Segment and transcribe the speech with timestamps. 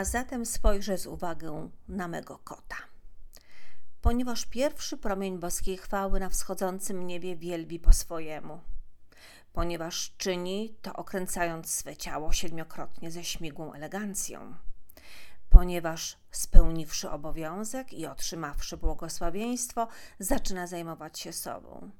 [0.00, 2.76] A zatem spojrzę z uwagą na mego kota.
[4.02, 8.60] Ponieważ pierwszy promień boskiej chwały na wschodzącym niebie wielbi po swojemu.
[9.52, 14.54] Ponieważ czyni to okręcając swe ciało siedmiokrotnie ze śmigłą elegancją.
[15.50, 19.88] Ponieważ spełniwszy obowiązek i otrzymawszy błogosławieństwo,
[20.18, 21.90] zaczyna zajmować się sobą.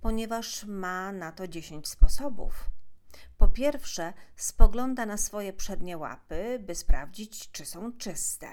[0.00, 2.70] Ponieważ ma na to dziesięć sposobów
[3.38, 8.48] po pierwsze, spogląda na swoje przednie łapy, by sprawdzić, czy są czyste.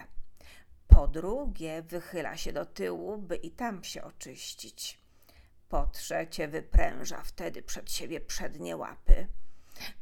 [0.88, 5.00] Po drugie, wychyla się do tyłu, by i tam się oczyścić.
[5.70, 9.28] Po trzecie, wypręża wtedy przed siebie przednie łapy.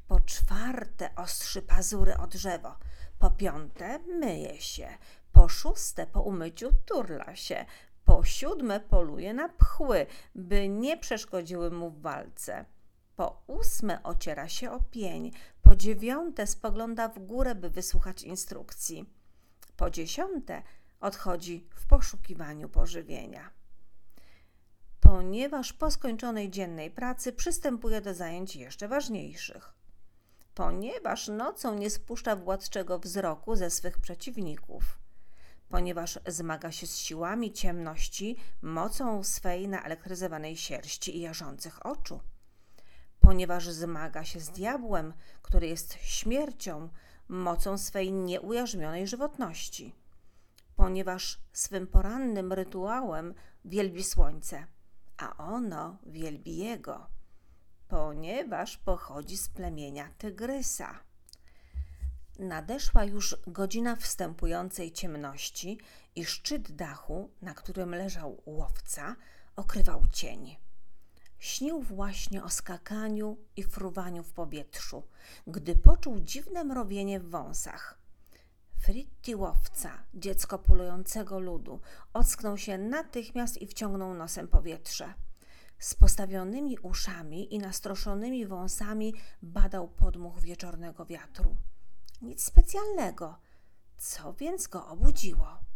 [0.08, 2.78] Po czwarte, ostrzy pazury o drzewo.
[3.20, 4.88] Po piąte, myje się.
[5.32, 7.66] Po szóste, po umyciu turla się.
[8.06, 12.66] Po siódme, poluje na pchły, by nie przeszkodziły mu w walce.
[13.16, 15.32] Po ósme ociera się o pień,
[15.62, 19.06] po dziewiąte spogląda w górę, by wysłuchać instrukcji.
[19.78, 20.64] Po dziesiąte
[21.00, 23.50] odchodzi w poszukiwaniu pożywienia.
[25.00, 29.74] Ponieważ po skończonej dziennej pracy przystępuje do zajęć jeszcze ważniejszych.
[30.56, 35.00] Ponieważ nocą nie spuszcza władczego wzroku ze swych przeciwników.
[35.70, 42.20] Ponieważ zmaga się z siłami ciemności mocą swej naelektryzowanej sierści i jarzących oczu
[43.24, 46.90] ponieważ zmaga się z diabłem, który jest śmiercią,
[47.28, 49.96] mocą swej nieujarzmionej żywotności,
[50.76, 53.34] ponieważ swym porannym rytuałem
[53.66, 54.68] wielbi słońce,
[55.18, 57.08] a ono wielbi jego,
[57.88, 61.00] ponieważ pochodzi z plemienia tygrysa.
[62.40, 65.80] Nadeszła już godzina wstępującej ciemności
[66.16, 69.16] i szczyt dachu, na którym leżał łowca,
[69.56, 70.58] okrywał cień.
[71.44, 75.04] Śnił właśnie o skakaniu i fruwaniu w powietrzu,
[75.48, 77.98] gdy poczuł dziwne mrowienie w wąsach.
[78.78, 81.80] Fritti łowca, dziecko polującego ludu,
[82.14, 85.14] ocknął się natychmiast i wciągnął nosem powietrze.
[85.80, 91.56] Z postawionymi uszami i nastroszonymi wąsami badał podmuch wieczornego wiatru.
[92.22, 93.38] Nic specjalnego.
[93.98, 95.73] Co więc go obudziło?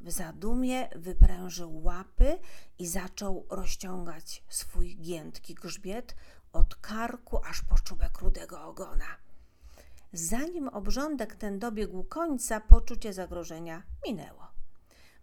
[0.00, 2.38] W zadumie wyprężył łapy
[2.78, 6.14] i zaczął rozciągać swój giętki grzbiet
[6.52, 9.16] od karku aż po czubek rudego ogona.
[10.12, 14.46] Zanim obrządek ten dobiegł końca, poczucie zagrożenia minęło.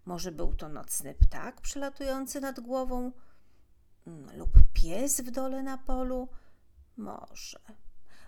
[0.05, 3.11] Może był to nocny ptak przelatujący nad głową,
[4.07, 6.29] mm, lub pies w dole na polu?
[6.97, 7.59] Może.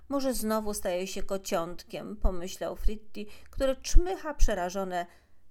[0.10, 5.06] Może znowu staje się kociątkiem, pomyślał Fritti, który czmycha przerażone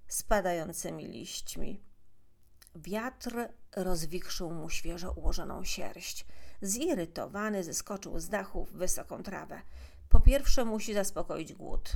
[0.08, 1.80] spadającymi liśćmi.
[2.74, 6.26] Wiatr rozwichrzył mu świeżo ułożoną sierść.
[6.62, 9.62] Zirytowany zeskoczył z dachu w wysoką trawę.
[10.08, 11.92] Po pierwsze musi zaspokoić głód.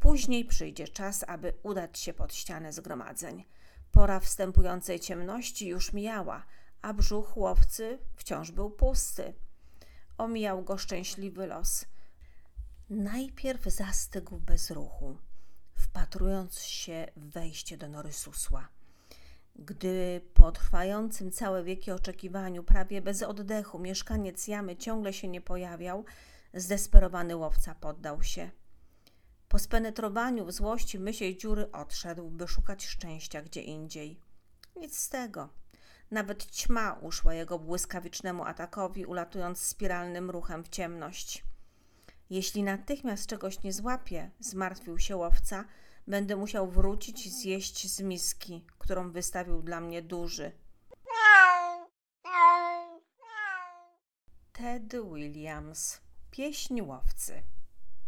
[0.00, 3.44] Później przyjdzie czas, aby udać się pod ścianę zgromadzeń.
[3.92, 6.46] Pora wstępującej ciemności już mijała,
[6.82, 9.34] a brzuch łowcy wciąż był pusty.
[10.18, 11.84] Omijał go szczęśliwy los.
[12.90, 15.18] Najpierw zastygł bez ruchu
[15.90, 18.68] wpatrując się w wejście do nory susła.
[19.56, 26.04] Gdy po trwającym całe wieki oczekiwaniu, prawie bez oddechu, mieszkaniec jamy ciągle się nie pojawiał,
[26.54, 28.50] zdesperowany łowca poddał się.
[29.48, 34.20] Po spenetrowaniu w złości mysiej dziury odszedł, by szukać szczęścia gdzie indziej.
[34.76, 35.48] Nic z tego.
[36.10, 41.44] Nawet ćma uszła jego błyskawicznemu atakowi, ulatując spiralnym ruchem w ciemność.
[42.30, 45.64] Jeśli natychmiast czegoś nie złapie, zmartwił się łowca,
[46.06, 50.52] będę musiał wrócić zjeść z miski, którą wystawił dla mnie duży.
[54.52, 57.42] Ted Williams, pieśń łowcy.